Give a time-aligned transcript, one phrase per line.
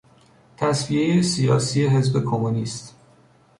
[0.57, 2.95] تصفیهی سیاسی حزب کمونیست